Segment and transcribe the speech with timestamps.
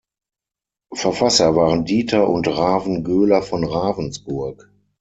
[0.95, 4.67] Verfasser waren Dieter und Ravan Göler von Ravensburg.